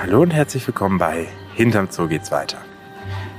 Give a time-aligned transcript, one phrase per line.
[0.00, 2.58] Hallo und herzlich willkommen bei Hinterm Zoo geht's weiter,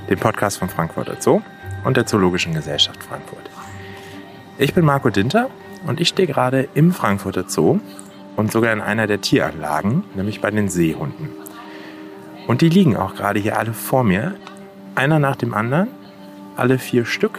[0.08, 1.42] dem Podcast vom Frankfurter Zoo
[1.84, 3.50] und der Zoologischen Gesellschaft Frankfurt.
[4.56, 5.50] Ich bin Marco Dinter
[5.86, 7.78] und ich stehe gerade im Frankfurter Zoo
[8.36, 11.28] und sogar in einer der Tieranlagen, nämlich bei den Seehunden.
[12.46, 14.34] Und die liegen auch gerade hier alle vor mir,
[14.94, 15.88] einer nach dem anderen,
[16.56, 17.38] alle vier Stück.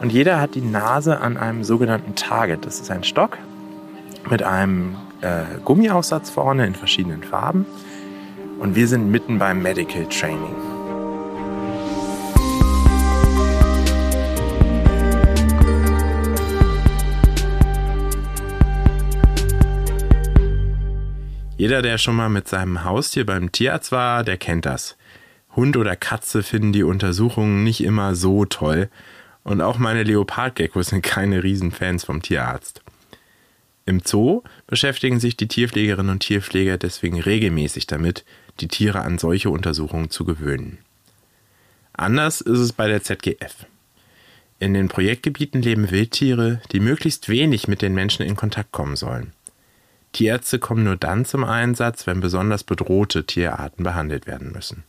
[0.00, 2.64] Und jeder hat die Nase an einem sogenannten Target.
[2.64, 3.36] Das ist ein Stock
[4.30, 7.66] mit einem äh, Gummiaufsatz vorne in verschiedenen Farben
[8.62, 10.54] und wir sind mitten beim Medical Training.
[21.56, 24.96] Jeder, der schon mal mit seinem Haustier beim Tierarzt war, der kennt das.
[25.56, 28.88] Hund oder Katze finden die Untersuchungen nicht immer so toll.
[29.42, 32.80] Und auch meine Leopardgeckos sind keine Riesenfans vom Tierarzt.
[33.86, 38.24] Im Zoo beschäftigen sich die Tierpflegerinnen und Tierpfleger deswegen regelmäßig damit,
[38.60, 40.78] die Tiere an solche Untersuchungen zu gewöhnen.
[41.92, 43.66] Anders ist es bei der ZGF.
[44.58, 49.32] In den Projektgebieten leben Wildtiere, die möglichst wenig mit den Menschen in Kontakt kommen sollen.
[50.12, 54.84] Tierärzte kommen nur dann zum Einsatz, wenn besonders bedrohte Tierarten behandelt werden müssen.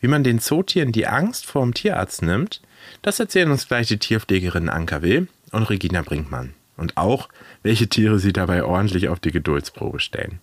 [0.00, 2.60] Wie man den Zootieren die Angst vor dem Tierarzt nimmt,
[3.02, 6.54] das erzählen uns gleich die Tierpflegerinnen Anka Will und Regina Brinkmann.
[6.76, 7.28] Und auch,
[7.62, 10.40] welche Tiere sie dabei ordentlich auf die Geduldsprobe stellen.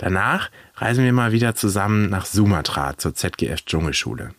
[0.00, 4.30] Danach reisen wir mal wieder zusammen nach Sumatra zur ZGF Dschungelschule.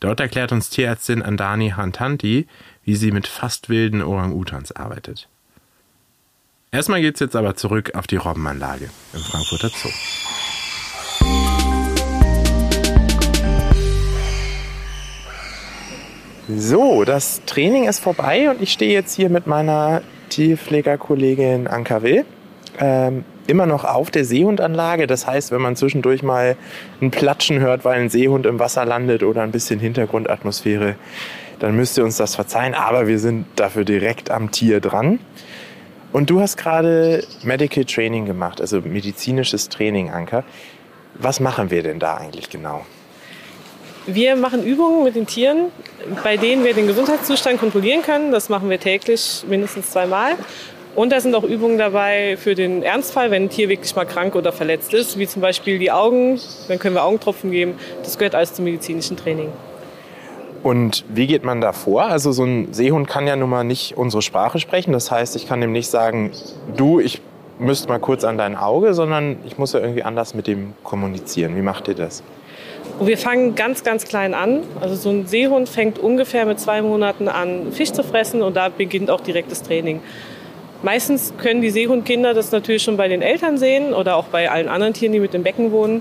[0.00, 2.48] Dort erklärt uns Tierärztin Andani Hantanti,
[2.82, 5.28] wie sie mit fast wilden Orang-Utans arbeitet.
[6.72, 9.90] Erstmal geht's jetzt aber zurück auf die Robbenanlage im Frankfurter Zoo.
[16.48, 22.24] So, das Training ist vorbei und ich stehe jetzt hier mit meiner Tierpflegerkollegin Anka Will.
[22.80, 25.06] Ähm, immer noch auf der Seehundanlage.
[25.06, 26.56] Das heißt, wenn man zwischendurch mal
[27.02, 30.94] ein Platschen hört, weil ein Seehund im Wasser landet oder ein bisschen Hintergrundatmosphäre,
[31.58, 32.74] dann müsst ihr uns das verzeihen.
[32.74, 35.18] Aber wir sind dafür direkt am Tier dran.
[36.12, 40.42] Und du hast gerade Medical Training gemacht, also medizinisches Training, Anker.
[41.14, 42.84] Was machen wir denn da eigentlich genau?
[44.06, 45.66] Wir machen Übungen mit den Tieren,
[46.24, 48.32] bei denen wir den Gesundheitszustand kontrollieren können.
[48.32, 50.36] Das machen wir täglich mindestens zweimal.
[51.00, 54.36] Und da sind auch Übungen dabei für den Ernstfall, wenn ein Tier wirklich mal krank
[54.36, 56.38] oder verletzt ist, wie zum Beispiel die Augen.
[56.68, 57.76] Dann können wir Augentropfen geben.
[58.02, 59.48] Das gehört alles zum medizinischen Training.
[60.62, 62.02] Und wie geht man da vor?
[62.02, 64.92] Also so ein Seehund kann ja nun mal nicht unsere Sprache sprechen.
[64.92, 66.32] Das heißt, ich kann dem nicht sagen,
[66.76, 67.22] du, ich
[67.58, 71.56] müsste mal kurz an dein Auge, sondern ich muss ja irgendwie anders mit dem kommunizieren.
[71.56, 72.22] Wie macht ihr das?
[73.00, 74.64] wir fangen ganz, ganz klein an.
[74.82, 78.68] Also so ein Seehund fängt ungefähr mit zwei Monaten an, Fisch zu fressen und da
[78.68, 80.02] beginnt auch direkt das Training.
[80.82, 84.68] Meistens können die Seehundkinder das natürlich schon bei den Eltern sehen oder auch bei allen
[84.68, 86.00] anderen Tieren, die mit dem Becken wohnen.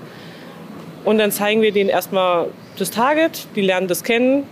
[1.03, 2.47] Und dann zeigen wir denen erstmal
[2.78, 4.44] das Target, die lernen das kennen.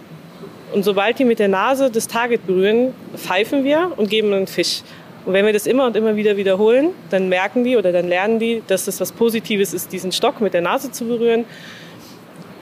[0.73, 4.81] Und sobald die mit der Nase das Target berühren, pfeifen wir und geben einen Fisch.
[5.25, 8.39] Und wenn wir das immer und immer wieder wiederholen, dann merken die oder dann lernen
[8.39, 11.45] die, dass das was Positives ist, diesen Stock mit der Nase zu berühren.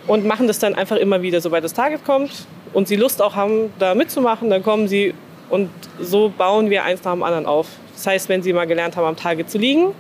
[0.08, 3.36] Und machen das dann einfach immer wieder, sobald das Target kommt und sie Lust auch
[3.36, 5.16] haben, da mitzumachen, dann kommen sie
[5.50, 5.70] und
[6.00, 7.68] so bauen wir eins nach dem anderen auf.
[7.94, 9.94] Das heißt, wenn Sie mal gelernt haben, am Tage zu liegen,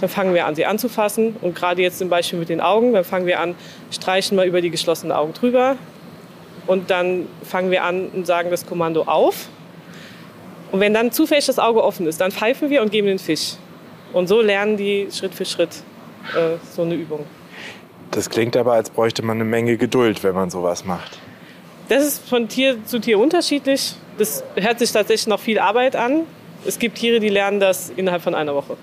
[0.00, 1.36] dann fangen wir an, sie anzufassen.
[1.40, 3.54] Und gerade jetzt zum Beispiel mit den Augen, dann fangen wir an,
[3.90, 5.76] streichen mal über die geschlossenen Augen drüber.
[6.66, 9.48] Und dann fangen wir an und sagen das Kommando auf.
[10.72, 13.54] Und wenn dann zufällig das Auge offen ist, dann pfeifen wir und geben den Fisch.
[14.12, 15.82] Und so lernen die Schritt für Schritt
[16.34, 17.24] äh, so eine Übung.
[18.10, 21.18] Das klingt aber, als bräuchte man eine Menge Geduld, wenn man sowas macht.
[21.88, 23.96] Das ist von Tier zu Tier unterschiedlich.
[24.18, 26.22] Das hört sich tatsächlich noch viel Arbeit an.
[26.66, 28.76] Es gibt Tiere, die lernen das innerhalb von einer Woche.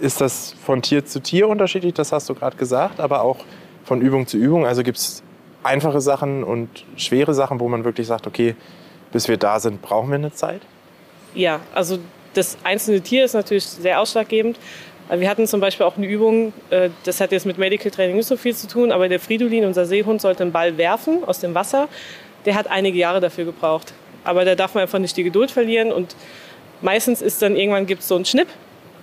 [0.00, 1.94] Ist das von Tier zu Tier unterschiedlich?
[1.94, 3.38] Das hast du gerade gesagt, aber auch
[3.84, 4.64] von Übung zu Übung.
[4.64, 5.22] Also gibt es
[5.62, 8.54] einfache Sachen und schwere Sachen, wo man wirklich sagt, okay,
[9.12, 10.62] bis wir da sind, brauchen wir eine Zeit?
[11.34, 11.98] Ja, also
[12.34, 14.58] das einzelne Tier ist natürlich sehr ausschlaggebend.
[15.10, 18.26] Wir hatten zum Beispiel auch eine Übung, äh, das hat jetzt mit Medical Training nicht
[18.26, 21.54] so viel zu tun, aber der Fridolin, unser Seehund, sollte einen Ball werfen aus dem
[21.54, 21.88] Wasser.
[22.44, 23.94] Der hat einige Jahre dafür gebraucht.
[24.24, 26.14] Aber da darf man einfach nicht die Geduld verlieren und
[26.82, 28.48] meistens ist dann irgendwann gibt es so einen Schnipp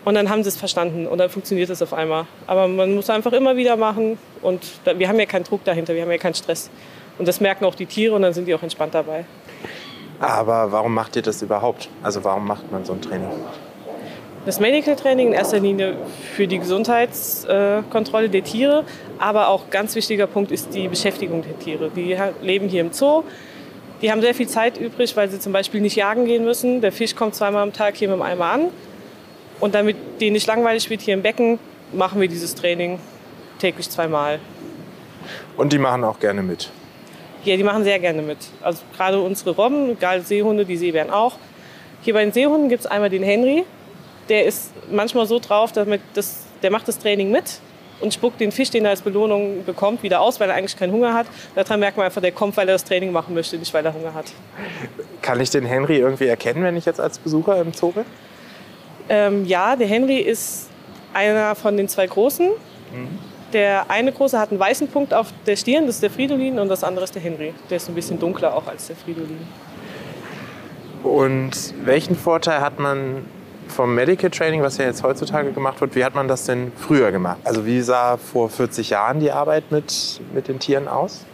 [0.06, 2.26] und dann haben sie es verstanden und dann funktioniert es auf einmal.
[2.48, 4.62] Aber man muss einfach immer wieder machen und
[4.98, 6.70] wir haben ja keinen Druck dahinter, wir haben ja keinen Stress.
[7.18, 9.26] Und das merken auch die Tiere und dann sind die auch entspannt dabei.
[10.20, 11.90] Aber warum macht ihr das überhaupt?
[12.04, 13.30] Also warum macht man so ein Training?
[14.46, 15.96] Das Medical Training in erster Linie
[16.36, 18.84] für die Gesundheitskontrolle der Tiere,
[19.18, 21.90] aber auch ganz wichtiger Punkt ist die Beschäftigung der Tiere.
[21.90, 23.24] Die leben hier im Zoo,
[24.01, 26.81] die haben sehr viel Zeit übrig, weil sie zum Beispiel nicht jagen gehen müssen.
[26.81, 28.68] Der Fisch kommt zweimal am Tag hier mit dem Eimer an.
[29.59, 31.59] Und damit die nicht langweilig wird hier im Becken,
[31.94, 33.00] machen wir dieses Training
[33.59, 34.39] täglich zweimal.
[35.56, 36.69] Und die machen auch gerne mit.
[37.45, 38.38] Ja, die machen sehr gerne mit.
[38.62, 41.38] Also gerade unsere Robben, egal Seehunde, die Seebären auch.
[42.01, 43.63] Hier bei den Seehunden gibt es einmal den Henry.
[44.30, 47.59] Der ist manchmal so drauf, damit das, der macht das Training mit
[48.01, 50.92] und spuckt den Fisch, den er als Belohnung bekommt, wieder aus, weil er eigentlich keinen
[50.92, 51.27] Hunger hat.
[51.56, 53.94] Daran merkt man einfach, der kommt, weil er das Training machen möchte, nicht weil er
[53.94, 54.25] Hunger hat.
[55.21, 58.06] Kann ich den Henry irgendwie erkennen, wenn ich jetzt als Besucher im Zoo bin?
[59.07, 60.69] Ähm, ja, der Henry ist
[61.13, 62.50] einer von den zwei Großen.
[62.50, 63.19] Mhm.
[63.53, 66.68] Der eine große hat einen weißen Punkt auf der Stirn, das ist der Fridolin, und
[66.68, 67.53] das andere ist der Henry.
[67.69, 69.47] Der ist ein bisschen dunkler auch als der Fridolin.
[71.03, 73.25] Und welchen Vorteil hat man
[73.68, 77.12] vom Medical Training, was ja jetzt heutzutage gemacht wird, wie hat man das denn früher
[77.12, 77.38] gemacht?
[77.44, 81.26] Also wie sah vor 40 Jahren die Arbeit mit, mit den Tieren aus?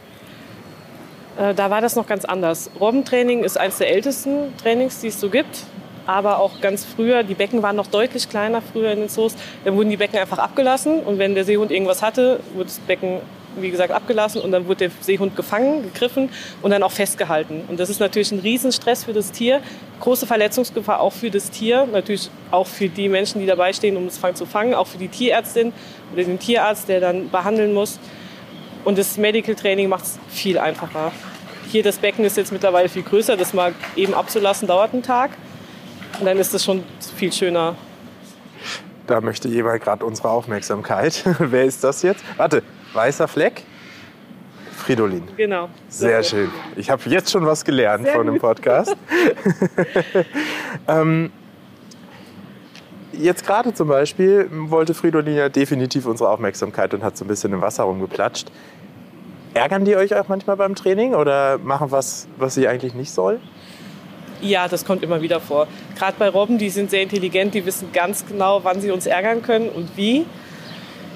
[1.37, 2.69] Äh, da war das noch ganz anders.
[2.79, 5.63] Robbentraining ist eines der ältesten Trainings, die es so gibt.
[6.07, 9.35] Aber auch ganz früher, die Becken waren noch deutlich kleiner früher in den Zoos.
[9.63, 13.19] Dann wurden die Becken einfach abgelassen und wenn der Seehund irgendwas hatte, wurde das Becken
[13.57, 16.29] wie gesagt, abgelassen und dann wurde der Seehund gefangen, gegriffen
[16.61, 17.63] und dann auch festgehalten.
[17.67, 19.61] Und das ist natürlich ein Riesenstress für das Tier,
[19.99, 24.05] große Verletzungsgefahr auch für das Tier, natürlich auch für die Menschen, die dabei stehen, um
[24.05, 25.73] das Fang zu fangen, auch für die Tierärztin
[26.13, 27.99] oder den Tierarzt, der dann behandeln muss.
[28.83, 31.11] Und das Medical Training macht es viel einfacher.
[31.71, 35.31] Hier das Becken ist jetzt mittlerweile viel größer, das mal eben abzulassen dauert einen Tag.
[36.19, 36.83] Und dann ist das schon
[37.15, 37.75] viel schöner.
[39.07, 41.23] Da möchte jemand gerade unsere Aufmerksamkeit.
[41.39, 42.23] Wer ist das jetzt?
[42.37, 43.63] Warte, weißer Fleck.
[44.81, 45.23] Fridolin.
[45.37, 45.69] Genau.
[45.89, 46.49] Sehr schön.
[46.75, 48.95] Ich habe jetzt schon was gelernt Sehr von dem Podcast.
[50.87, 51.31] ähm,
[53.13, 57.53] jetzt gerade zum Beispiel wollte Fridolin ja definitiv unsere Aufmerksamkeit und hat so ein bisschen
[57.53, 58.51] im Wasser rumgeplatscht.
[59.53, 63.39] Ärgern die euch auch manchmal beim Training oder machen was, was sie eigentlich nicht soll?
[64.41, 65.67] Ja, das kommt immer wieder vor.
[65.95, 69.43] Gerade bei Robben, die sind sehr intelligent, die wissen ganz genau, wann sie uns ärgern
[69.43, 70.25] können und wie.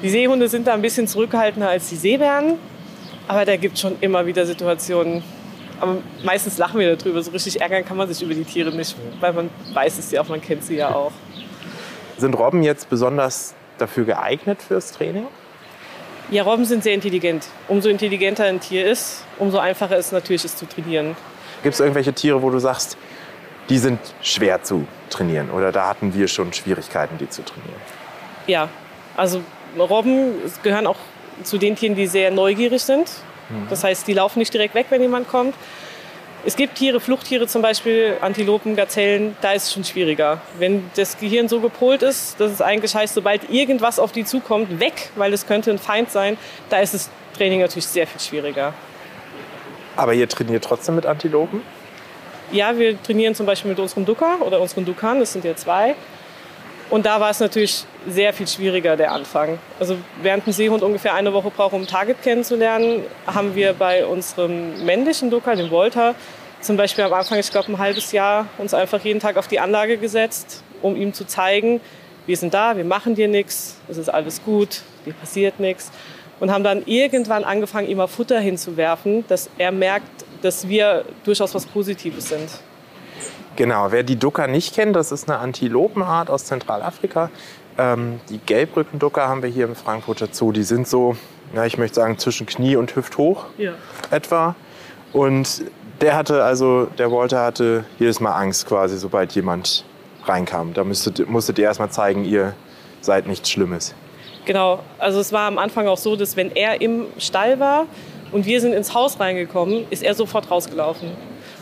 [0.06, 2.60] Die Seehunde sind da ein bisschen zurückhaltender als die Seebären,
[3.28, 5.24] aber da gibt es schon immer wieder Situationen.
[5.80, 7.24] Aber meistens lachen wir darüber.
[7.24, 10.22] So richtig ärgern kann man sich über die Tiere nicht, weil man weiß es ja
[10.22, 11.12] auch, man kennt sie ja auch.
[12.20, 15.26] Sind Robben jetzt besonders dafür geeignet fürs Training?
[16.30, 17.48] Ja, Robben sind sehr intelligent.
[17.68, 21.18] Umso intelligenter ein Tier ist, umso einfacher ist es natürlich, es zu trainieren.
[21.64, 22.96] Gibt es irgendwelche Tiere, wo du sagst,
[23.70, 27.82] die sind schwer zu trainieren oder da hatten wir schon Schwierigkeiten, die zu trainieren?
[28.46, 28.70] Ja,
[29.18, 29.42] also
[29.78, 30.34] Robben
[30.64, 30.98] gehören auch
[31.44, 33.10] zu den Tieren, die sehr neugierig sind.
[33.50, 33.68] Mhm.
[33.70, 35.56] Das heißt, die laufen nicht direkt weg, wenn jemand kommt.
[36.48, 40.42] Es gibt Tiere, Fluchttiere zum Beispiel, Antilopen, Gazellen, da ist es schon schwieriger.
[40.60, 44.80] Wenn das Gehirn so gepolt ist, dass es eigentlich heißt, sobald irgendwas auf die zukommt,
[44.80, 46.38] weg, weil es könnte ein Feind sein,
[46.70, 48.76] da ist das Training natürlich sehr viel schwieriger.
[49.96, 51.64] Aber ihr trainiert trotzdem mit Antilopen?
[52.52, 55.96] Ja, wir trainieren zum Beispiel mit unserem Ducker oder unseren Dukan, das sind ja zwei.
[56.90, 59.58] Und da war es natürlich sehr viel schwieriger, der Anfang.
[59.80, 64.86] Also während ein Seehund ungefähr eine Woche braucht, um Target kennenzulernen, haben wir bei unserem
[64.86, 66.14] männlichen Ducker, dem Volta,
[66.62, 69.60] zum Beispiel am Anfang, ich glaube ein halbes Jahr, uns einfach jeden Tag auf die
[69.60, 71.82] Anlage gesetzt, um ihm zu zeigen,
[72.28, 75.92] wir sind da, wir machen dir nichts, es ist alles gut, dir passiert nichts.
[76.40, 81.56] Und haben dann irgendwann angefangen, ihm mal Futter hinzuwerfen, dass er merkt, dass wir durchaus
[81.56, 82.50] was Positives sind.
[83.56, 87.30] Genau, wer die Ducker nicht kennt, das ist eine Antilopenart aus Zentralafrika.
[87.78, 90.52] Ähm, die Gelbrückenducker haben wir hier im Frankfurter Zoo.
[90.52, 91.16] Die sind so,
[91.54, 93.74] ja, ich möchte sagen, zwischen Knie und Hüft hoch ja.
[94.12, 94.56] etwa.
[95.14, 95.64] Und
[96.02, 99.86] der hatte also, der Walter hatte jedes Mal Angst quasi, sobald jemand
[100.26, 100.74] reinkam.
[100.74, 102.54] Da müsstet, musstet ihr erstmal zeigen, ihr
[103.02, 103.94] seid nichts Schlimmes.
[104.46, 107.86] Genau, also es war am Anfang auch so, dass wenn er im Stall war
[108.32, 111.12] und wir sind ins Haus reingekommen, ist er sofort rausgelaufen.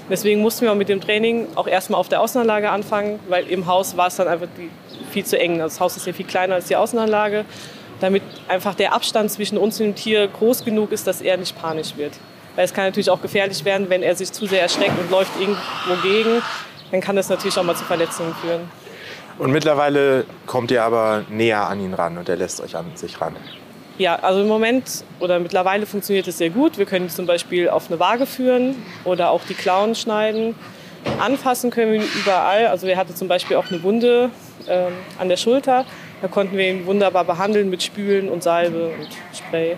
[0.10, 3.96] Deswegen mussten wir mit dem Training auch erstmal auf der Außenanlage anfangen, weil im Haus
[3.96, 4.48] war es dann einfach
[5.12, 5.60] viel zu eng.
[5.60, 7.46] Das Haus ist ja viel kleiner als die Außenanlage,
[8.02, 11.60] damit einfach der Abstand zwischen uns und dem Tier groß genug ist, dass er nicht
[11.60, 12.14] panisch wird.
[12.56, 15.40] Weil es kann natürlich auch gefährlich werden, wenn er sich zu sehr erschreckt und läuft
[15.40, 16.42] irgendwo gegen,
[16.92, 18.70] dann kann das natürlich auch mal zu Verletzungen führen.
[19.40, 23.20] Und mittlerweile kommt ihr aber näher an ihn ran und er lässt euch an sich
[23.20, 23.36] ran.
[23.98, 26.78] Ja, also im Moment oder mittlerweile funktioniert es sehr gut.
[26.78, 30.56] Wir können ihn zum Beispiel auf eine Waage führen oder auch die Klauen schneiden.
[31.20, 32.68] Anfassen können wir ihn überall.
[32.68, 34.32] Also er hatte zum Beispiel auch eine Wunde
[34.68, 34.88] äh,
[35.20, 35.86] an der Schulter.
[36.22, 39.78] Da konnten wir ihn wunderbar behandeln mit Spülen und Salbe und Spray.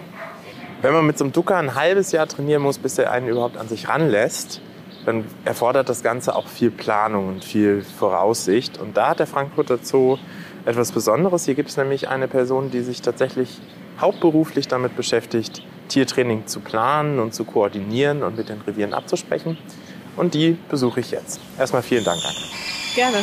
[0.82, 3.58] Wenn man mit so einem Ducker ein halbes Jahr trainieren muss, bis er einen überhaupt
[3.58, 4.62] an sich ranlässt,
[5.06, 8.80] dann erfordert das Ganze auch viel Planung und viel Voraussicht.
[8.80, 10.18] Und da hat der Frankfurter Zoo
[10.66, 11.46] etwas Besonderes.
[11.46, 13.60] Hier gibt es nämlich eine Person, die sich tatsächlich
[14.00, 19.58] hauptberuflich damit beschäftigt, Tiertraining zu planen und zu koordinieren und mit den Revieren abzusprechen.
[20.16, 21.40] Und die besuche ich jetzt.
[21.58, 22.40] Erstmal vielen Dank, Anke.
[22.96, 23.18] Gerne.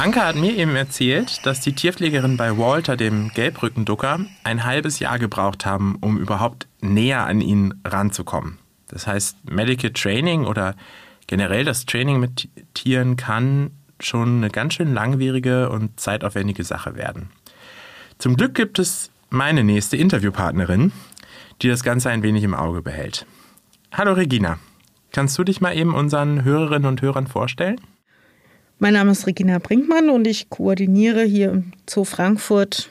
[0.00, 5.18] Anka hat mir eben erzählt, dass die Tierpflegerin bei Walter, dem Gelbrückenducker, ein halbes Jahr
[5.18, 8.58] gebraucht haben, um überhaupt näher an ihn ranzukommen.
[8.88, 10.74] Das heißt, Medical Training oder
[11.26, 13.72] generell das Training mit Tieren kann
[14.04, 17.30] schon eine ganz schön langwierige und zeitaufwendige Sache werden.
[18.18, 20.92] Zum Glück gibt es meine nächste Interviewpartnerin,
[21.62, 23.26] die das Ganze ein wenig im Auge behält.
[23.92, 24.58] Hallo Regina,
[25.12, 27.80] kannst du dich mal eben unseren Hörerinnen und Hörern vorstellen?
[28.78, 32.90] Mein Name ist Regina Brinkmann und ich koordiniere hier im Zoo Frankfurt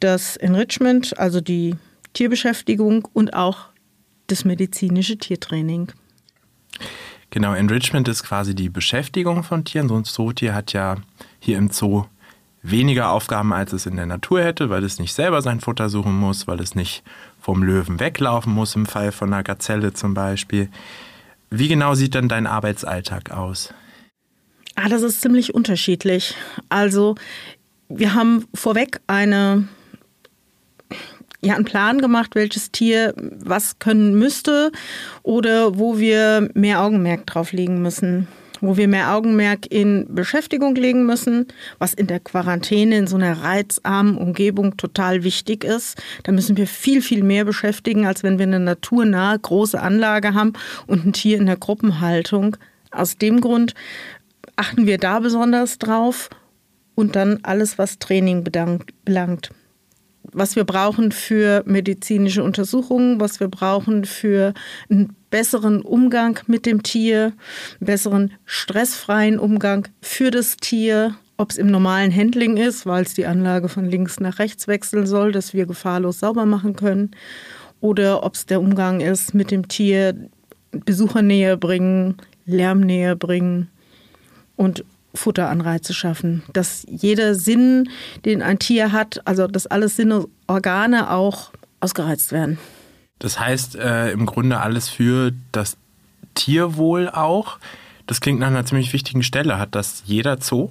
[0.00, 1.74] das Enrichment, also die
[2.12, 3.70] Tierbeschäftigung und auch
[4.28, 5.92] das medizinische Tiertraining.
[7.34, 9.88] Genau, Enrichment ist quasi die Beschäftigung von Tieren.
[9.88, 10.98] So ein Zootier hat ja
[11.40, 12.04] hier im Zoo
[12.62, 16.16] weniger Aufgaben, als es in der Natur hätte, weil es nicht selber sein Futter suchen
[16.16, 17.02] muss, weil es nicht
[17.40, 20.68] vom Löwen weglaufen muss, im Fall von einer Gazelle zum Beispiel.
[21.50, 23.74] Wie genau sieht denn dein Arbeitsalltag aus?
[24.76, 26.36] Ah, das ist ziemlich unterschiedlich.
[26.68, 27.16] Also
[27.88, 29.66] wir haben vorweg eine,
[31.44, 34.72] ja, einen Plan gemacht, welches Tier was können müsste
[35.22, 38.26] oder wo wir mehr Augenmerk drauf legen müssen.
[38.60, 41.48] Wo wir mehr Augenmerk in Beschäftigung legen müssen,
[41.78, 46.00] was in der Quarantäne in so einer reizarmen Umgebung total wichtig ist.
[46.22, 50.54] Da müssen wir viel, viel mehr beschäftigen, als wenn wir eine naturnahe große Anlage haben
[50.86, 52.56] und ein Tier in der Gruppenhaltung.
[52.90, 53.74] Aus dem Grund
[54.56, 56.30] achten wir da besonders drauf
[56.94, 59.50] und dann alles, was Training belangt.
[60.34, 64.52] Was wir brauchen für medizinische Untersuchungen, was wir brauchen für
[64.90, 67.32] einen besseren Umgang mit dem Tier,
[67.80, 73.14] einen besseren stressfreien Umgang für das Tier, ob es im normalen Handling ist, weil es
[73.14, 77.12] die Anlage von links nach rechts wechseln soll, dass wir gefahrlos sauber machen können,
[77.80, 80.14] oder ob es der Umgang ist mit dem Tier,
[80.72, 83.68] Besucher näher bringen, Lärm näher bringen
[84.56, 86.42] und Futteranreize schaffen.
[86.52, 87.88] Dass jeder Sinn,
[88.24, 92.58] den ein Tier hat, also dass alle Sinne, Organe auch ausgereizt werden.
[93.18, 95.76] Das heißt äh, im Grunde alles für das
[96.34, 97.58] Tierwohl auch.
[98.06, 99.58] Das klingt nach einer ziemlich wichtigen Stelle.
[99.58, 100.68] Hat das jeder Zoo?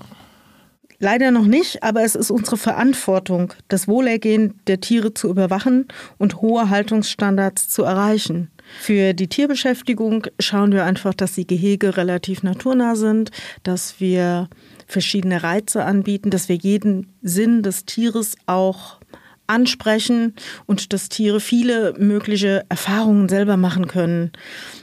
[1.00, 6.42] Leider noch nicht, aber es ist unsere Verantwortung, das Wohlergehen der Tiere zu überwachen und
[6.42, 8.50] hohe Haltungsstandards zu erreichen.
[8.80, 13.32] Für die Tierbeschäftigung schauen wir einfach, dass die Gehege relativ naturnah sind,
[13.64, 14.50] dass wir
[14.88, 19.00] verschiedene Reize anbieten, dass wir jeden Sinn des Tieres auch
[19.48, 24.32] ansprechen und dass Tiere viele mögliche Erfahrungen selber machen können.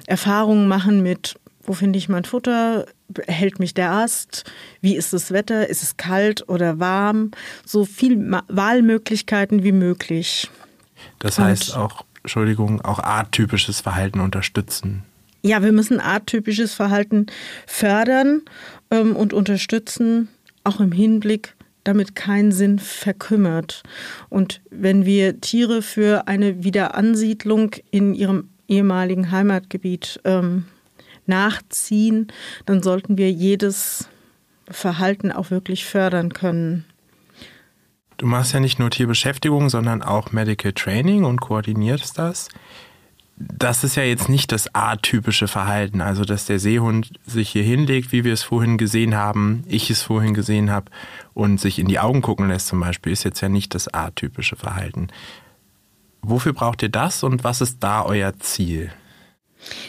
[0.06, 2.86] Erfahrungen machen mit, wo finde ich mein Futter?
[3.26, 4.44] Hält mich der Ast?
[4.80, 5.68] Wie ist das Wetter?
[5.68, 7.30] Ist es kalt oder warm?
[7.64, 10.48] So viele Wahlmöglichkeiten wie möglich.
[11.18, 15.02] Das heißt und auch Entschuldigung, auch arttypisches Verhalten unterstützen?
[15.42, 17.26] Ja, wir müssen arttypisches Verhalten
[17.66, 18.42] fördern
[18.90, 20.28] ähm, und unterstützen,
[20.64, 23.82] auch im Hinblick, damit kein Sinn verkümmert.
[24.28, 30.66] Und wenn wir Tiere für eine Wiederansiedlung in ihrem ehemaligen Heimatgebiet ähm,
[31.26, 32.28] nachziehen,
[32.66, 34.08] dann sollten wir jedes
[34.70, 36.84] Verhalten auch wirklich fördern können.
[38.20, 42.50] Du machst ja nicht nur Tierbeschäftigung, sondern auch Medical Training und koordinierst das.
[43.38, 48.12] Das ist ja jetzt nicht das atypische Verhalten, also dass der Seehund sich hier hinlegt,
[48.12, 50.90] wie wir es vorhin gesehen haben, ich es vorhin gesehen habe,
[51.32, 54.56] und sich in die Augen gucken lässt zum Beispiel, ist jetzt ja nicht das atypische
[54.56, 55.08] Verhalten.
[56.20, 58.92] Wofür braucht ihr das und was ist da euer Ziel?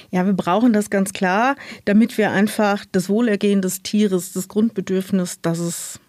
[0.10, 5.42] Ja, wir brauchen das ganz klar, damit wir einfach das Wohlergehen des Tieres, das Grundbedürfnis,
[5.42, 6.00] dass es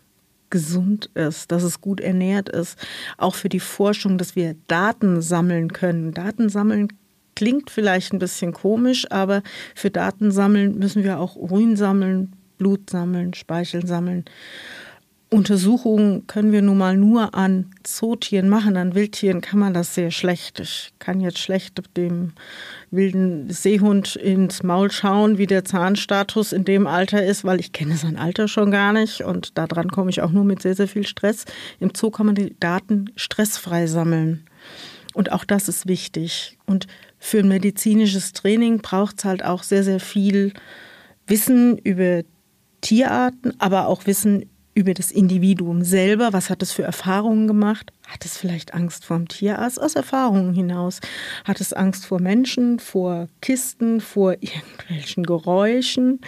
[0.53, 2.79] gesund ist, dass es gut ernährt ist.
[3.19, 6.15] Auch für die Forschung, dass wir Daten sammeln können.
[6.15, 6.87] Daten sammeln
[7.35, 9.43] klingt vielleicht ein bisschen komisch, aber
[9.75, 14.25] für Daten sammeln müssen wir auch Urin sammeln, Blut sammeln, Speichel sammeln.
[15.33, 18.77] Untersuchungen können wir nun mal nur an Zootieren machen.
[18.77, 20.61] An Wildtieren kann man das sehr schlecht.
[20.61, 22.33] Ich kann jetzt schlecht dem
[22.91, 27.97] wilden Seehund ins Maul schauen, wie der Zahnstatus in dem Alter ist, weil ich kenne
[27.97, 31.07] sein Alter schon gar nicht und daran komme ich auch nur mit sehr, sehr viel
[31.07, 31.47] Stress.
[31.81, 34.45] Im Zoo kann man die Daten stressfrei sammeln.
[35.15, 36.59] Und auch das ist wichtig.
[36.67, 36.87] Und
[37.19, 40.53] für ein medizinisches Training braucht es halt auch sehr, sehr viel
[41.27, 42.23] Wissen über
[42.83, 46.33] Tierarten, aber auch Wissen über das Individuum selber.
[46.33, 47.93] Was hat es für Erfahrungen gemacht?
[48.07, 49.81] Hat es vielleicht Angst vor dem Tierarzt?
[49.81, 51.01] Aus Erfahrungen hinaus.
[51.45, 56.21] Hat es Angst vor Menschen, vor Kisten, vor irgendwelchen Geräuschen,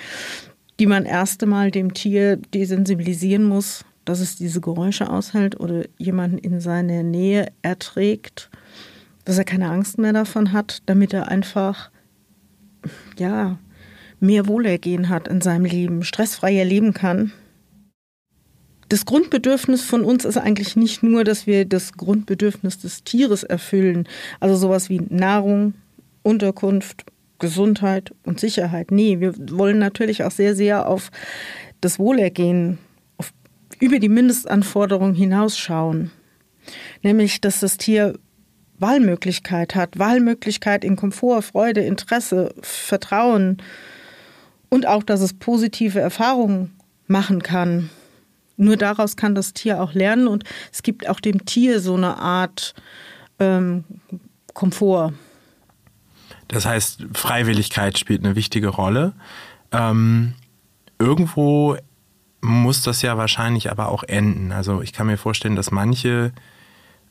[0.78, 6.38] die man erst einmal dem Tier desensibilisieren muss, dass es diese Geräusche aushält oder jemanden
[6.38, 8.50] in seiner Nähe erträgt,
[9.24, 11.90] dass er keine Angst mehr davon hat, damit er einfach,
[13.18, 13.58] ja,
[14.20, 17.32] mehr Wohlergehen hat in seinem Leben, stressfreier leben kann.
[18.94, 24.06] Das Grundbedürfnis von uns ist eigentlich nicht nur, dass wir das Grundbedürfnis des Tieres erfüllen,
[24.38, 25.74] also sowas wie Nahrung,
[26.22, 27.04] Unterkunft,
[27.40, 28.92] Gesundheit und Sicherheit.
[28.92, 31.10] Nee, wir wollen natürlich auch sehr, sehr auf
[31.80, 32.78] das Wohlergehen,
[33.16, 33.32] auf,
[33.80, 36.12] über die Mindestanforderungen hinausschauen.
[37.02, 38.16] Nämlich, dass das Tier
[38.78, 43.56] Wahlmöglichkeit hat, Wahlmöglichkeit in Komfort, Freude, Interesse, Vertrauen
[44.68, 46.76] und auch, dass es positive Erfahrungen
[47.08, 47.90] machen kann.
[48.56, 52.18] Nur daraus kann das Tier auch lernen und es gibt auch dem Tier so eine
[52.18, 52.74] Art
[53.38, 53.84] ähm,
[54.52, 55.12] Komfort.
[56.48, 59.14] Das heißt, Freiwilligkeit spielt eine wichtige Rolle.
[59.72, 60.34] Ähm,
[60.98, 61.76] irgendwo
[62.40, 64.52] muss das ja wahrscheinlich aber auch enden.
[64.52, 66.32] Also ich kann mir vorstellen, dass manche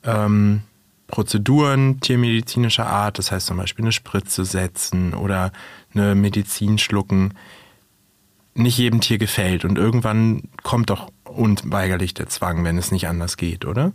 [0.04, 0.62] ähm,
[1.08, 5.52] Prozeduren tiermedizinischer Art, das heißt zum Beispiel eine Spritze setzen oder
[5.94, 7.34] eine Medizin schlucken,
[8.56, 9.66] nicht jedem Tier gefällt.
[9.66, 13.94] Und irgendwann kommt doch unweigerlich der Zwang, wenn es nicht anders geht, oder?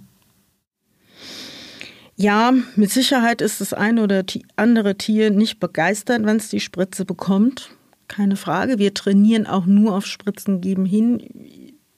[2.16, 4.25] Ja, mit Sicherheit ist das eine oder
[4.56, 7.70] andere Tier nicht begeistert, wenn es die Spritze bekommt.
[8.08, 8.78] Keine Frage.
[8.78, 11.23] Wir trainieren auch nur auf Spritzen geben hin.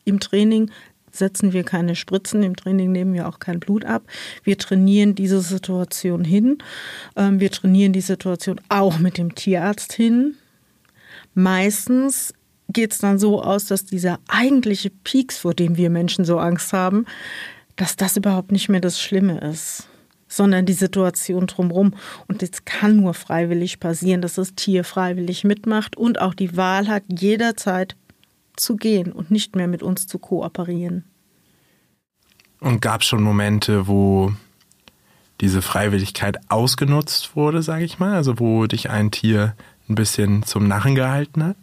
[0.04, 0.70] Im Training
[1.10, 4.02] setzen wir keine Spritzen, im Training nehmen wir auch kein Blut ab.
[4.44, 6.58] Wir trainieren diese Situation hin.
[7.16, 10.34] Ähm, wir trainieren die Situation auch mit dem Tierarzt hin.
[11.34, 12.34] Meistens
[12.72, 16.72] geht es dann so aus, dass dieser eigentliche Peaks, vor dem wir Menschen so Angst
[16.72, 17.06] haben,
[17.76, 19.88] dass das überhaupt nicht mehr das Schlimme ist,
[20.28, 21.94] sondern die Situation drumherum.
[22.28, 26.88] Und es kann nur freiwillig passieren, dass das Tier freiwillig mitmacht und auch die Wahl
[26.88, 27.96] hat, jederzeit
[28.56, 31.04] zu gehen und nicht mehr mit uns zu kooperieren.
[32.60, 34.32] Und gab es schon Momente, wo
[35.40, 38.14] diese Freiwilligkeit ausgenutzt wurde, sage ich mal?
[38.14, 39.54] Also wo dich ein Tier
[39.88, 41.56] ein bisschen zum Narren gehalten hat?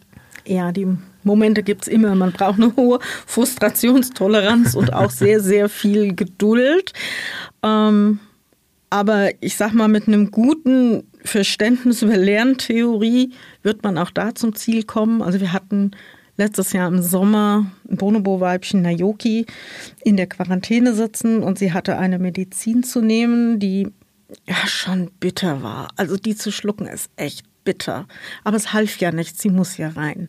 [0.46, 0.86] Ja, die
[1.24, 2.14] Momente gibt es immer.
[2.14, 6.92] Man braucht eine hohe Frustrationstoleranz und auch sehr, sehr viel Geduld.
[7.62, 8.20] Ähm,
[8.90, 14.54] aber ich sag mal, mit einem guten Verständnis über Lerntheorie wird man auch da zum
[14.54, 15.20] Ziel kommen.
[15.20, 15.90] Also wir hatten
[16.38, 19.44] letztes Jahr im Sommer ein Bonobo-Weibchen Nayoki
[20.02, 23.88] in der Quarantäne sitzen und sie hatte eine Medizin zu nehmen, die
[24.46, 25.88] ja schon bitter war.
[25.96, 28.06] Also die zu schlucken ist echt bitter.
[28.44, 30.28] Aber es half ja nichts, sie muss ja rein.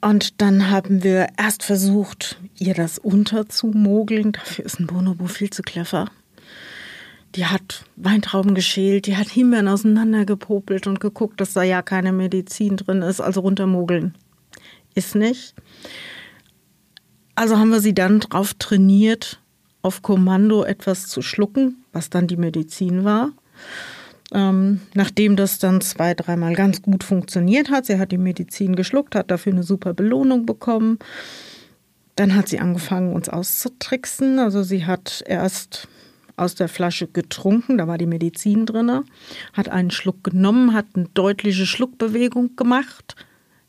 [0.00, 4.32] Und dann haben wir erst versucht, ihr das unterzumogeln.
[4.32, 6.10] Dafür ist ein Bonobo viel zu clever.
[7.36, 12.76] Die hat Weintrauben geschält, die hat Himbeeren auseinandergepopelt und geguckt, dass da ja keine Medizin
[12.76, 14.14] drin ist, also runtermogeln
[14.94, 15.54] ist nicht.
[17.34, 19.40] Also haben wir sie dann darauf trainiert,
[19.80, 23.32] auf Kommando etwas zu schlucken, was dann die Medizin war.
[24.32, 29.14] Ähm, nachdem das dann zwei, dreimal ganz gut funktioniert hat, sie hat die Medizin geschluckt,
[29.14, 30.98] hat dafür eine super Belohnung bekommen.
[32.16, 34.38] Dann hat sie angefangen, uns auszutricksen.
[34.38, 35.88] Also sie hat erst
[36.36, 39.04] aus der Flasche getrunken, da war die Medizin drin,
[39.52, 43.16] hat einen Schluck genommen, hat eine deutliche Schluckbewegung gemacht,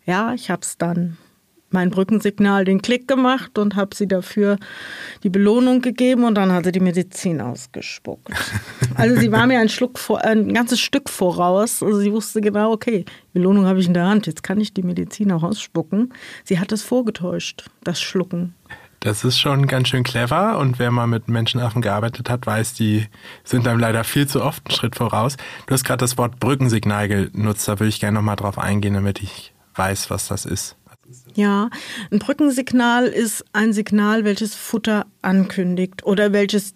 [0.06, 1.18] ja, ich habe es dann
[1.74, 4.58] mein Brückensignal den Klick gemacht und habe sie dafür
[5.24, 8.30] die Belohnung gegeben und dann hat sie die Medizin ausgespuckt.
[8.96, 11.82] Also sie war mir ein, Schluck vor, ein ganzes Stück voraus.
[11.82, 14.84] Also sie wusste genau, okay, Belohnung habe ich in der Hand, jetzt kann ich die
[14.84, 16.14] Medizin auch ausspucken.
[16.44, 18.54] Sie hat es vorgetäuscht, das Schlucken.
[19.04, 23.08] Das ist schon ganz schön clever und wer mal mit Menschenaffen gearbeitet hat, weiß, die
[23.44, 25.36] sind dann leider viel zu oft einen Schritt voraus.
[25.66, 29.22] Du hast gerade das Wort Brückensignal genutzt, da würde ich gerne nochmal drauf eingehen, damit
[29.22, 30.78] ich weiß, was das ist.
[31.36, 31.70] Ja,
[32.12, 36.74] ein Brückensignal ist ein Signal, welches Futter ankündigt oder welches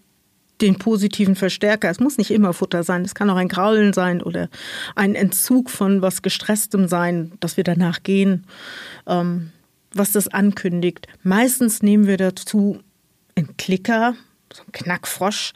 [0.62, 1.90] den positiven Verstärker.
[1.90, 4.50] Es muss nicht immer Futter sein, es kann auch ein Graulen sein oder
[4.96, 8.46] ein Entzug von was Gestresstem sein, dass wir danach gehen,
[9.06, 9.52] ähm,
[9.94, 11.08] was das ankündigt.
[11.24, 12.80] Meistens nehmen wir dazu
[13.36, 14.16] einen Klicker,
[14.52, 15.54] so einen Knackfrosch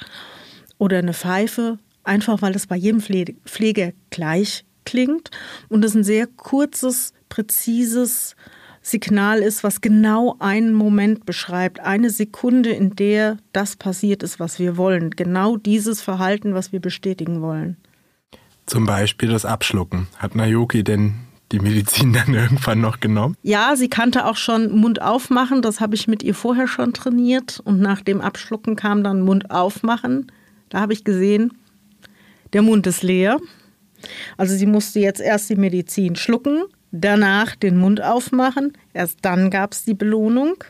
[0.78, 5.32] oder eine Pfeife, einfach weil es bei jedem Pfleger gleich klingt
[5.70, 8.36] und es ein sehr kurzes, präzises
[8.82, 14.58] Signal ist, was genau einen Moment beschreibt, eine Sekunde, in der das passiert ist, was
[14.58, 15.12] wir wollen.
[15.12, 17.78] Genau dieses Verhalten, was wir bestätigen wollen.
[18.66, 20.08] Zum Beispiel das Abschlucken.
[20.18, 21.14] Hat Naoki denn
[21.52, 23.36] die Medizin dann irgendwann noch genommen?
[23.44, 25.62] Ja, sie kannte auch schon Mund aufmachen.
[25.62, 27.62] Das habe ich mit ihr vorher schon trainiert.
[27.64, 30.32] Und nach dem Abschlucken kam dann Mund aufmachen.
[30.70, 31.54] Da habe ich gesehen,
[32.54, 33.40] der Mund ist leer.
[34.38, 39.74] Also sie musste jetzt erst die Medizin schlucken, danach den Mund aufmachen, erst dann gab
[39.74, 40.64] es die Belohnung.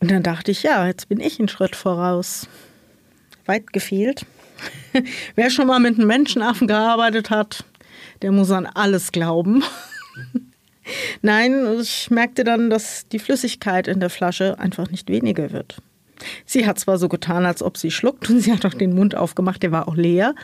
[0.00, 2.46] Und dann dachte ich, ja, jetzt bin ich einen Schritt voraus.
[3.46, 4.26] Weit gefehlt.
[5.34, 7.64] Wer schon mal mit einem Menschenaffen gearbeitet hat,
[8.22, 9.64] der muss an alles glauben.
[11.22, 15.82] Nein, ich merkte dann, dass die Flüssigkeit in der Flasche einfach nicht weniger wird.
[16.44, 19.14] Sie hat zwar so getan, als ob sie schluckt und sie hat auch den Mund
[19.14, 20.34] aufgemacht, der war auch leer,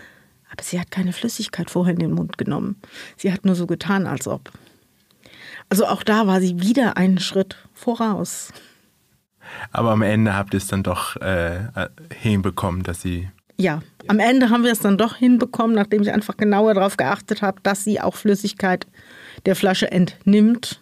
[0.54, 2.76] aber sie hat keine Flüssigkeit vorher in den Mund genommen.
[3.16, 4.52] Sie hat nur so getan, als ob.
[5.68, 8.52] Also auch da war sie wieder einen Schritt voraus.
[9.72, 11.68] Aber am Ende habt ihr es dann doch äh,
[12.14, 13.28] hinbekommen, dass sie.
[13.56, 17.42] Ja, am Ende haben wir es dann doch hinbekommen, nachdem ich einfach genauer darauf geachtet
[17.42, 18.86] habe, dass sie auch Flüssigkeit
[19.46, 20.80] der Flasche entnimmt.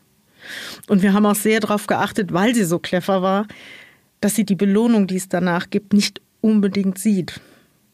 [0.89, 3.47] Und wir haben auch sehr darauf geachtet, weil sie so clever war,
[4.21, 7.41] dass sie die Belohnung, die es danach gibt, nicht unbedingt sieht.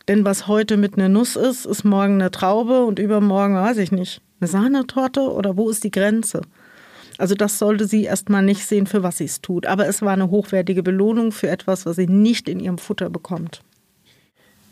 [0.09, 3.93] Denn was heute mit einer Nuss ist, ist morgen eine Traube und übermorgen weiß ich
[3.93, 4.23] nicht.
[4.41, 6.41] Eine Sahnetorte oder wo ist die Grenze?
[7.19, 9.67] Also das sollte sie erstmal nicht sehen, für was sie es tut.
[9.67, 13.63] Aber es war eine hochwertige Belohnung für etwas, was sie nicht in ihrem Futter bekommt.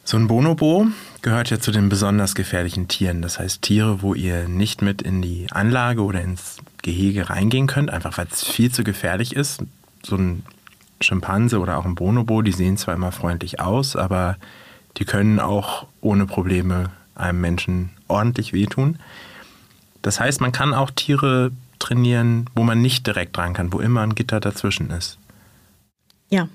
[0.04, 0.86] So ein Bonobo
[1.20, 3.20] gehört ja zu den besonders gefährlichen Tieren.
[3.20, 7.90] Das heißt Tiere, wo ihr nicht mit in die Anlage oder ins Gehege reingehen könnt,
[7.90, 9.64] einfach weil es viel zu gefährlich ist.
[10.04, 10.44] So ein
[11.00, 14.36] Schimpanse oder auch ein Bonobo, die sehen zwar immer freundlich aus, aber
[14.96, 18.98] die können auch ohne Probleme einem Menschen ordentlich wehtun.
[20.02, 24.02] Das heißt, man kann auch Tiere trainieren, wo man nicht direkt dran kann, wo immer
[24.02, 25.18] ein Gitter dazwischen ist.
[26.30, 26.48] Ja,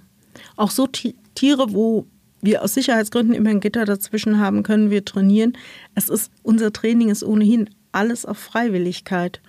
[0.55, 2.05] auch so Tiere, wo
[2.41, 5.57] wir aus Sicherheitsgründen immer ein Gitter dazwischen haben, können wir trainieren.
[5.95, 9.41] Es ist, unser Training ist ohnehin alles auf Freiwilligkeit.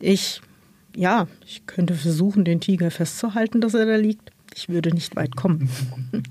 [0.00, 0.40] Ich,
[0.96, 4.30] ja, ich könnte versuchen, den Tiger festzuhalten, dass er da liegt.
[4.54, 5.68] Ich würde nicht weit kommen.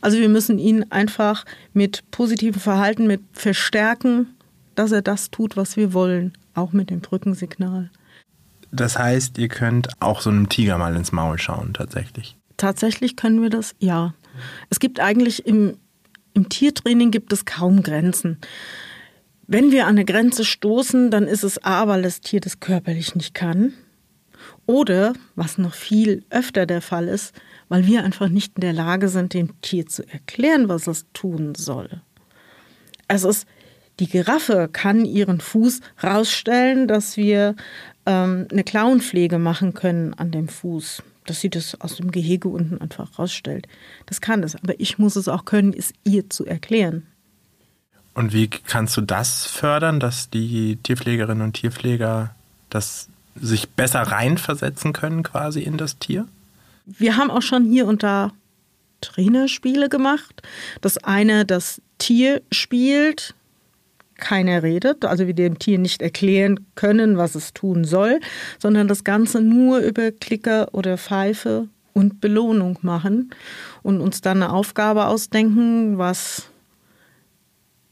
[0.00, 4.28] Also wir müssen ihn einfach mit positivem Verhalten, mit verstärken,
[4.74, 7.90] dass er das tut, was wir wollen, auch mit dem Brückensignal.
[8.72, 12.36] Das heißt, ihr könnt auch so einem Tiger mal ins Maul schauen, tatsächlich.
[12.56, 14.14] Tatsächlich können wir das, ja.
[14.68, 15.76] Es gibt eigentlich im,
[16.34, 18.38] im Tiertraining gibt es kaum Grenzen.
[19.46, 23.16] Wenn wir an eine Grenze stoßen, dann ist es A, weil das Tier das körperlich
[23.16, 23.72] nicht kann.
[24.66, 27.34] Oder, was noch viel öfter der Fall ist,
[27.70, 31.54] weil wir einfach nicht in der Lage sind, dem Tier zu erklären, was es tun
[31.54, 32.02] soll.
[33.08, 33.46] Es ist,
[34.00, 37.54] die Giraffe kann ihren Fuß rausstellen, dass wir
[38.06, 42.78] ähm, eine Klauenpflege machen können an dem Fuß, dass sie das aus dem Gehege unten
[42.80, 43.68] einfach rausstellt.
[44.06, 47.06] Das kann es, aber ich muss es auch können, es ihr zu erklären.
[48.14, 52.34] Und wie kannst du das fördern, dass die Tierpflegerinnen und Tierpfleger
[52.68, 56.26] das sich besser reinversetzen können quasi in das Tier?
[56.86, 58.32] Wir haben auch schon hier und da
[59.00, 60.42] Trainerspiele gemacht.
[60.80, 63.34] Das eine, das Tier spielt,
[64.16, 68.20] keiner redet, also wir dem Tier nicht erklären können, was es tun soll,
[68.58, 73.30] sondern das Ganze nur über Klicker oder Pfeife und Belohnung machen
[73.82, 76.50] und uns dann eine Aufgabe ausdenken, was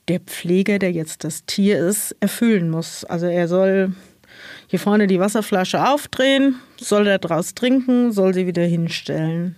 [0.09, 3.05] der Pfleger, der jetzt das Tier ist, erfüllen muss.
[3.05, 3.93] Also er soll
[4.69, 9.57] hier vorne die Wasserflasche aufdrehen, soll er draus trinken, soll sie wieder hinstellen.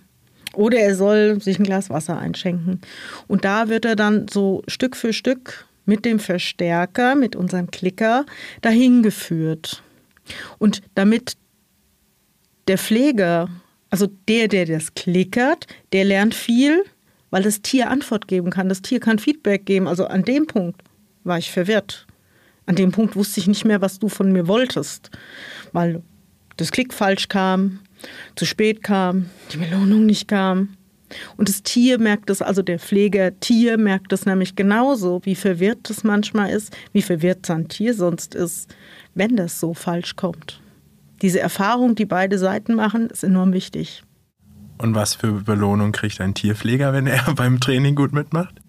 [0.53, 2.81] Oder er soll sich ein Glas Wasser einschenken.
[3.27, 8.25] Und da wird er dann so Stück für Stück mit dem Verstärker, mit unserem Klicker
[8.61, 9.83] dahin geführt.
[10.57, 11.35] Und damit
[12.67, 13.49] der Pfleger,
[13.89, 16.83] also der, der das klickert, der lernt viel,
[17.31, 18.69] weil das Tier Antwort geben kann.
[18.69, 19.87] Das Tier kann Feedback geben.
[19.87, 20.81] Also an dem Punkt
[21.23, 22.07] war ich verwirrt.
[22.71, 25.11] An dem Punkt wusste ich nicht mehr, was du von mir wolltest,
[25.73, 26.01] weil
[26.55, 27.81] das Klick falsch kam,
[28.37, 30.77] zu spät kam, die Belohnung nicht kam.
[31.35, 35.89] Und das Tier merkt es, also der Pfleger Tier merkt es nämlich genauso, wie verwirrt
[35.89, 38.73] es manchmal ist, wie verwirrt sein Tier sonst ist,
[39.15, 40.61] wenn das so falsch kommt.
[41.21, 44.01] Diese Erfahrung, die beide Seiten machen, ist enorm wichtig.
[44.77, 48.60] Und was für Belohnung kriegt ein Tierpfleger, wenn er beim Training gut mitmacht?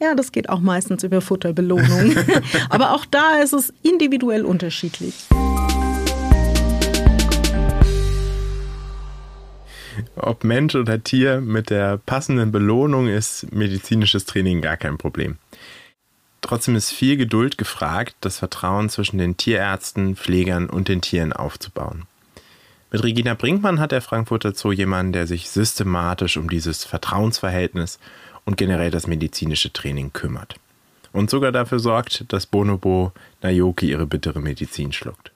[0.00, 2.16] Ja, das geht auch meistens über Futterbelohnung.
[2.70, 5.26] Aber auch da ist es individuell unterschiedlich.
[10.16, 15.38] Ob Mensch oder Tier, mit der passenden Belohnung ist medizinisches Training gar kein Problem.
[16.42, 22.04] Trotzdem ist viel Geduld gefragt, das Vertrauen zwischen den Tierärzten, Pflegern und den Tieren aufzubauen.
[22.92, 27.98] Mit Regina Brinkmann hat der Frankfurter Zoo jemanden, der sich systematisch um dieses Vertrauensverhältnis
[28.46, 30.54] und generell das medizinische Training kümmert.
[31.12, 35.32] Und sogar dafür sorgt, dass Bonobo Naoki ihre bittere Medizin schluckt.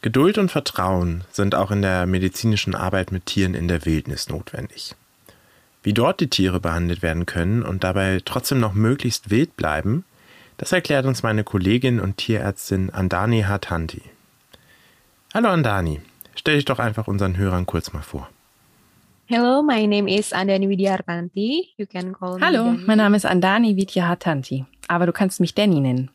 [0.00, 4.94] Geduld und Vertrauen sind auch in der medizinischen Arbeit mit Tieren in der Wildnis notwendig.
[5.82, 10.04] Wie dort die Tiere behandelt werden können und dabei trotzdem noch möglichst wild bleiben,
[10.58, 14.02] das erklärt uns meine Kollegin und Tierärztin Andani Hartanti.
[15.34, 16.00] Hallo Andani,
[16.34, 18.28] stell dich doch einfach unseren Hörern kurz mal vor.
[19.34, 21.72] Hello, my name is Andani Vidyahartanti.
[21.78, 25.80] You can call me Hallo, mein Name ist Andani Vidyahartanti, aber du kannst mich Danny
[25.80, 26.10] nennen.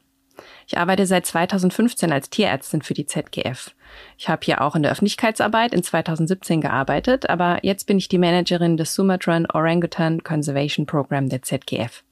[0.67, 3.71] Ich arbeite seit 2015 als Tierärztin für die ZGF.
[4.19, 8.19] Ich habe hier auch in der Öffentlichkeitsarbeit in 2017 gearbeitet, aber jetzt bin ich die
[8.19, 12.03] Managerin des Sumatran Orangutan Conservation Program der ZGF.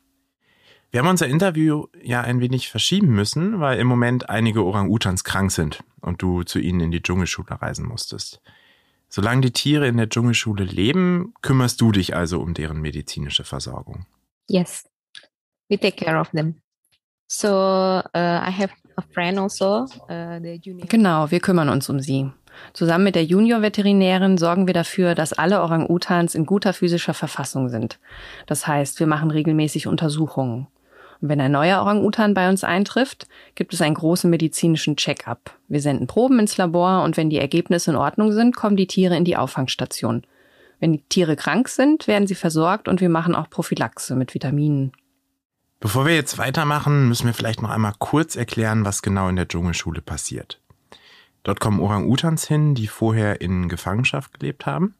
[0.89, 5.51] Wir haben unser Interview ja ein wenig verschieben müssen, weil im Moment einige Orang-Utans krank
[5.51, 8.41] sind und du zu ihnen in die Dschungelschule reisen musstest.
[9.15, 14.05] Solange die Tiere in der Dschungelschule leben, kümmerst du dich also um deren medizinische Versorgung.
[14.49, 14.83] Yes,
[15.69, 16.55] we take care of them.
[17.25, 20.85] So uh, I have a friend also, uh, the junior.
[20.89, 22.29] Genau, wir kümmern uns um sie.
[22.73, 28.01] Zusammen mit der Junior-Veterinärin sorgen wir dafür, dass alle Orang-Utans in guter physischer Verfassung sind.
[28.47, 30.67] Das heißt, wir machen regelmäßig Untersuchungen.
[31.21, 35.57] Und wenn ein neuer Orang-Utan bei uns eintrifft, gibt es einen großen medizinischen Check-up.
[35.67, 39.15] Wir senden Proben ins Labor und wenn die Ergebnisse in Ordnung sind, kommen die Tiere
[39.15, 40.23] in die Auffangstation.
[40.79, 44.91] Wenn die Tiere krank sind, werden sie versorgt und wir machen auch Prophylaxe mit Vitaminen.
[45.79, 49.47] Bevor wir jetzt weitermachen, müssen wir vielleicht noch einmal kurz erklären, was genau in der
[49.47, 50.59] Dschungelschule passiert.
[51.43, 54.95] Dort kommen Orang-Utans hin, die vorher in Gefangenschaft gelebt haben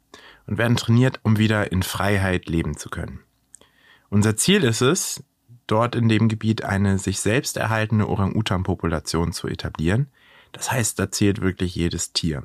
[0.45, 3.21] und werden trainiert, um wieder in Freiheit leben zu können.
[4.09, 5.23] Unser Ziel ist es,
[5.67, 10.07] dort in dem Gebiet eine sich selbst erhaltene Orang-Utan-Population zu etablieren.
[10.51, 12.43] Das heißt, da zählt wirklich jedes Tier.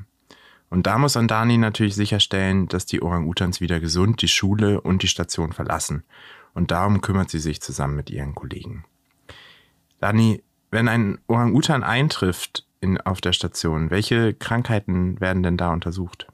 [0.68, 5.08] Und da muss Andani natürlich sicherstellen, dass die Orang-Utans wieder gesund die Schule und die
[5.08, 6.04] Station verlassen.
[6.54, 8.84] Und darum kümmert sie sich zusammen mit ihren Kollegen.
[10.00, 16.28] Dani, wenn ein Orang-Utan eintrifft in, auf der Station, welche Krankheiten werden denn da untersucht?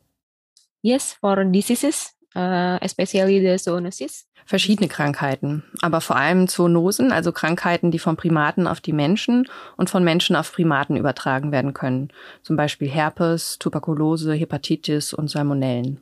[0.82, 4.26] Yes, for diseases, uh, especially the zoonosis.
[4.44, 9.90] Verschiedene Krankheiten, aber vor allem Zoonosen, also Krankheiten, die von Primaten auf die Menschen und
[9.90, 12.12] von Menschen auf Primaten übertragen werden können.
[12.42, 16.00] Zum Beispiel Herpes, Tuberkulose, Hepatitis und Salmonellen.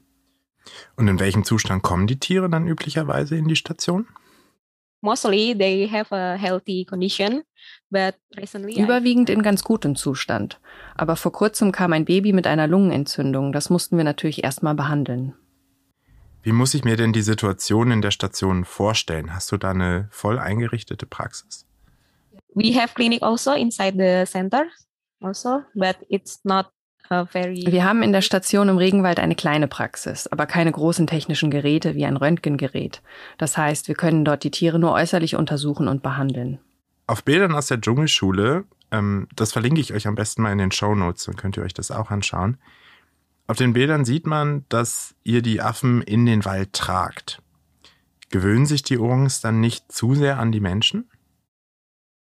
[0.97, 4.07] Und in welchem Zustand kommen die Tiere dann üblicherweise in die Station?
[5.01, 7.43] Mostly they have a healthy condition,
[7.91, 10.61] but recently Überwiegend in ganz gutem Zustand.
[10.97, 13.53] Aber vor kurzem kam ein Baby mit einer Lungenentzündung.
[13.53, 15.35] Das mussten wir natürlich erstmal behandeln.
[16.45, 19.35] Wie muss ich mir denn die Situation in der Station vorstellen?
[19.35, 21.67] Hast du da eine voll eingerichtete Praxis?
[22.55, 24.67] we have clinic also inside the center
[25.23, 26.67] also, but it's not
[27.11, 31.95] Wir haben in der Station im Regenwald eine kleine Praxis, aber keine großen technischen Geräte
[31.95, 33.03] wie ein Röntgengerät.
[33.37, 36.61] Das heißt, wir können dort die Tiere nur äußerlich untersuchen und behandeln.
[37.07, 40.73] Auf Bildern aus der Dschungelschule, ähm, das verlinke ich euch am besten mal in den
[40.73, 42.57] Show Notes, dann könnt ihr euch das auch anschauen.
[43.47, 47.43] Auf den Bildern sieht man, dass ihr die Affen in den Wald tragt.
[48.31, 51.11] Gewöhnen sich die Orangs dann nicht zu sehr an die Menschen?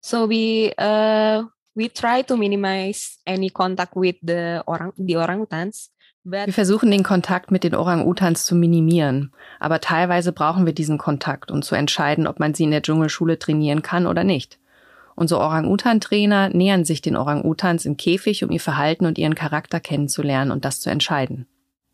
[0.00, 5.90] So we uh, we try to minimize any contact with the orang the orangutans,
[6.24, 11.50] Wir versuchen den Kontakt mit den Orang-Utans zu minimieren, aber teilweise brauchen wir diesen Kontakt,
[11.50, 14.58] um zu entscheiden, ob man sie in der Dschungelschule trainieren kann oder nicht.
[15.18, 20.50] Unsere Orang-Utan-Trainer nähern sich den Orang-Utans im Käfig, um ihr Verhalten und ihren Charakter kennenzulernen
[20.50, 21.46] und das zu entscheiden.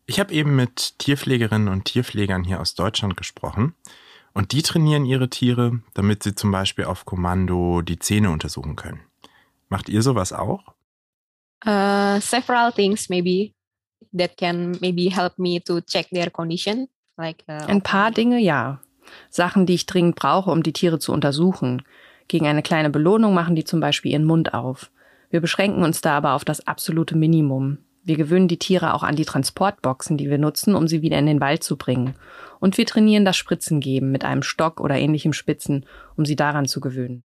[0.05, 3.73] Ich habe eben mit Tierpflegerinnen und Tierpflegern hier aus Deutschland gesprochen.
[4.33, 8.99] Und die trainieren ihre Tiere, damit sie zum Beispiel auf Kommando die Zähne untersuchen können.
[9.69, 10.75] Macht ihr sowas auch?
[11.65, 13.53] uh, several things maybe
[14.13, 18.79] that can maybe help me to check their condition, like uh, Ein paar Dinge ja.
[19.29, 21.83] Sachen, die ich dringend brauche, um die Tiere zu untersuchen.
[22.27, 24.91] Gegen eine kleine Belohnung machen die zum Beispiel ihren Mund auf.
[25.29, 27.79] Wir beschränken uns da aber auf das absolute Minimum.
[28.03, 31.25] Wir gewöhnen die Tiere auch an die Transportboxen, die wir nutzen, um sie wieder in
[31.25, 32.15] den Wald zu bringen.
[32.59, 35.85] Und wir trainieren das Spritzengeben mit einem Stock oder ähnlichem Spitzen,
[36.15, 37.23] um sie daran zu gewöhnen.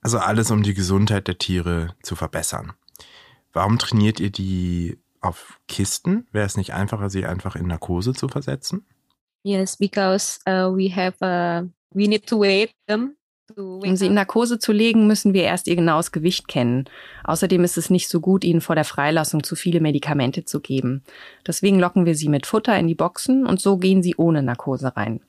[0.00, 2.72] Also alles, um die Gesundheit der Tiere zu verbessern.
[3.52, 6.26] Warum trainiert ihr die auf Kisten?
[6.32, 8.86] Wäre es nicht einfacher, sie einfach in Narkose zu versetzen?
[9.48, 11.62] yes, because uh, we have uh,
[11.94, 13.16] we need to wait them
[13.56, 14.14] Um sie in.
[14.14, 16.84] Narkose zu legen, müssen wir erst ihr genaues Gewicht kennen.
[17.24, 21.02] Außerdem ist es nicht so gut, ihnen vor der Freilassung zu viele Medikamente zu geben.
[21.46, 24.96] Deswegen locken wir sie mit Futter in die Boxen und so gehen sie ohne Narkose
[24.96, 25.20] rein.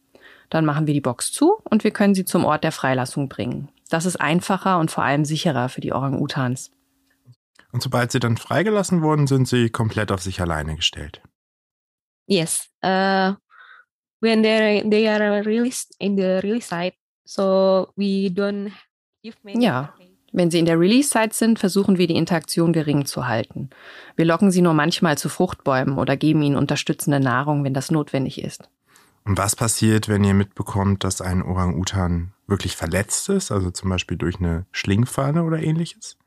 [0.50, 3.70] Dann machen wir die Box zu und wir können sie zum Ort der Freilassung bringen.
[3.90, 6.72] Das ist einfacher und vor allem sicherer für die Orang-Utans.
[7.72, 11.22] Und sobald sie dann freigelassen wurden, sind sie komplett auf sich alleine gestellt.
[12.28, 12.70] Yes.
[12.84, 13.34] Uh,
[14.22, 16.96] when they they are released in the release site,
[17.30, 18.72] so we don't
[19.22, 19.64] give many.
[19.64, 19.94] Ja.
[20.32, 23.70] Wenn sie in der Release-Zeit sind, versuchen wir die Interaktion gering zu halten.
[24.16, 28.44] Wir locken sie nur manchmal zu Fruchtbäumen oder geben ihnen unterstützende Nahrung, wenn das notwendig
[28.44, 28.70] ist.
[29.26, 34.18] Und was passiert, wenn ihr mitbekommt, dass ein Orang-Utan wirklich verletzt ist, also zum Beispiel
[34.18, 36.18] durch eine Schlingfalle oder ähnliches?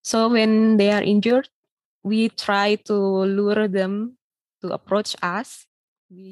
[0.00, 1.50] So when they are injured,
[2.02, 4.16] we try to lure them
[4.60, 5.66] to approach us.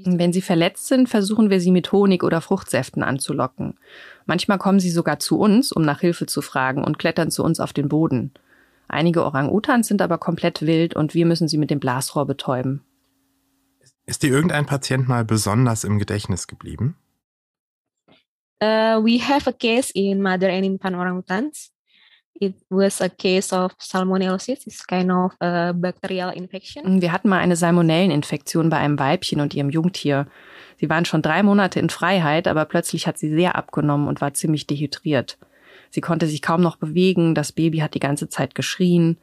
[0.05, 3.75] Wenn sie verletzt sind, versuchen wir sie mit Honig oder Fruchtsäften anzulocken.
[4.27, 7.61] Manchmal kommen sie sogar zu uns, um nach Hilfe zu fragen und klettern zu uns
[7.61, 8.33] auf den Boden.
[8.88, 12.83] Einige Orang-Utans sind aber komplett wild und wir müssen sie mit dem Blasrohr betäuben.
[14.07, 16.97] Ist dir irgendein Patient mal besonders im Gedächtnis geblieben?
[18.62, 21.71] Uh, we have a case in mother and infant orangutans.
[22.35, 27.03] It was a case of salmonellosis, it's kind of a bacterial infection.
[27.03, 30.27] Wir hatten mal eine Salmonelleninfektion bei einem Weibchen und ihrem Jungtier.
[30.79, 34.33] Sie waren schon drei Monate in Freiheit, aber plötzlich hat sie sehr abgenommen und war
[34.33, 35.37] ziemlich dehydriert.
[35.90, 39.19] Sie konnte sich kaum noch bewegen, das Baby hat die ganze Zeit geschrien.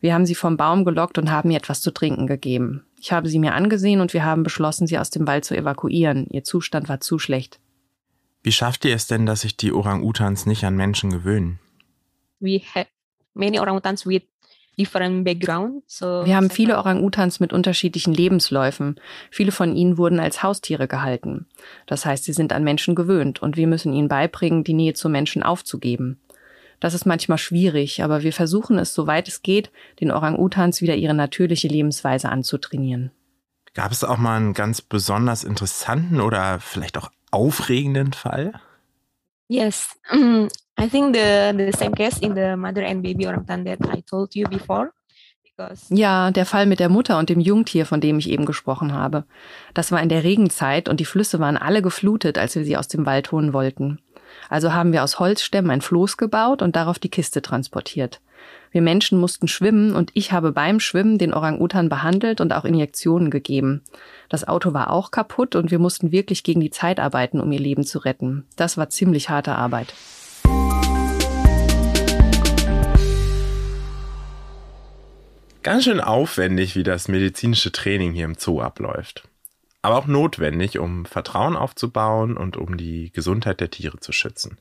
[0.00, 2.84] Wir haben sie vom Baum gelockt und haben ihr etwas zu trinken gegeben.
[3.00, 6.26] Ich habe sie mir angesehen und wir haben beschlossen, sie aus dem Wald zu evakuieren.
[6.30, 7.60] Ihr Zustand war zu schlecht.
[8.42, 11.60] Wie schafft ihr es denn, dass sich die Orang-Utans nicht an Menschen gewöhnen?
[12.40, 12.86] We have
[13.34, 14.22] many orangutans with
[14.78, 15.82] different background.
[15.86, 19.00] So Wir haben viele Orang-Utans mit unterschiedlichen Lebensläufen.
[19.30, 21.46] Viele von ihnen wurden als Haustiere gehalten.
[21.86, 25.08] Das heißt, sie sind an Menschen gewöhnt und wir müssen ihnen beibringen, die Nähe zu
[25.08, 26.20] Menschen aufzugeben.
[26.78, 29.70] Das ist manchmal schwierig, aber wir versuchen es, soweit es geht,
[30.00, 33.12] den Orang-Utans wieder ihre natürliche Lebensweise anzutrainieren.
[33.72, 38.52] Gab es auch mal einen ganz besonders interessanten oder vielleicht auch aufregenden Fall?
[39.48, 39.96] Yes,
[40.78, 44.34] I think the the same case in the mother and baby orangutan that I told
[44.34, 44.92] you before.
[45.88, 49.24] Ja, der Fall mit der Mutter und dem Jungtier, von dem ich eben gesprochen habe.
[49.72, 52.88] Das war in der Regenzeit und die Flüsse waren alle geflutet, als wir sie aus
[52.88, 53.98] dem Wald holen wollten.
[54.50, 58.20] Also haben wir aus Holzstämmen ein Floß gebaut und darauf die Kiste transportiert.
[58.70, 63.30] Wir Menschen mussten schwimmen und ich habe beim Schwimmen den Orang-Utan behandelt und auch Injektionen
[63.30, 63.82] gegeben.
[64.28, 67.60] Das Auto war auch kaputt und wir mussten wirklich gegen die Zeit arbeiten, um ihr
[67.60, 68.44] Leben zu retten.
[68.56, 69.94] Das war ziemlich harte Arbeit.
[75.66, 79.28] Ganz schön aufwendig, wie das medizinische Training hier im Zoo abläuft.
[79.82, 84.60] Aber auch notwendig, um Vertrauen aufzubauen und um die Gesundheit der Tiere zu schützen.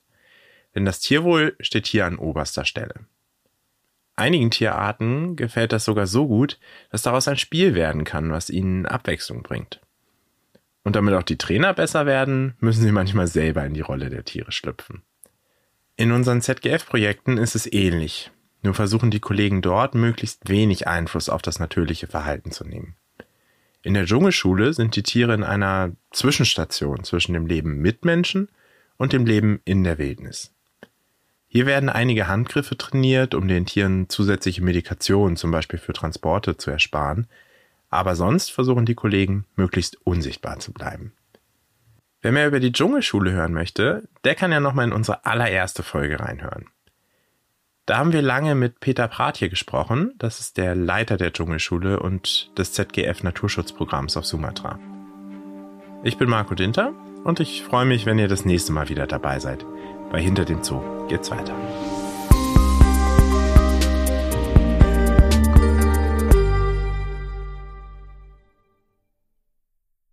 [0.74, 3.06] Denn das Tierwohl steht hier an oberster Stelle.
[4.16, 8.88] Einigen Tierarten gefällt das sogar so gut, dass daraus ein Spiel werden kann, was ihnen
[8.88, 9.82] Abwechslung bringt.
[10.84, 14.26] Und damit auch die Trainer besser werden, müssen sie manchmal selber in die Rolle der
[14.26, 15.04] Tiere schlüpfen.
[15.98, 18.30] In unseren ZGF-Projekten ist es ähnlich.
[18.64, 22.96] Nur versuchen die Kollegen dort, möglichst wenig Einfluss auf das natürliche Verhalten zu nehmen.
[23.82, 28.50] In der Dschungelschule sind die Tiere in einer Zwischenstation zwischen dem Leben mit Menschen
[28.98, 30.52] und dem Leben in der Wildnis.
[31.48, 36.72] Hier werden einige Handgriffe trainiert, um den Tieren zusätzliche Medikationen, zum Beispiel für Transporte, zu
[36.72, 37.28] ersparen.
[37.90, 41.14] Aber sonst versuchen die Kollegen, möglichst unsichtbar zu bleiben.
[42.26, 46.20] Wer mehr über die Dschungelschule hören möchte, der kann ja nochmal in unsere allererste Folge
[46.20, 46.66] reinhören.
[47.86, 50.16] Da haben wir lange mit Peter Prath hier gesprochen.
[50.18, 54.80] Das ist der Leiter der Dschungelschule und des ZGF Naturschutzprogramms auf Sumatra.
[56.04, 59.38] Ich bin Marco Dinter und ich freue mich, wenn ihr das nächste Mal wieder dabei
[59.38, 59.64] seid.
[60.12, 61.54] Bei Hinter dem Zoo geht's weiter.